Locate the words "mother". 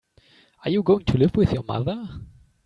1.61-2.09